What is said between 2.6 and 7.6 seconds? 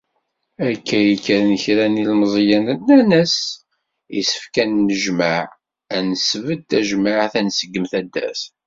nnan-as, issefk ad nennejmeɛ, ad d-nesbedd tajmeɛt, ad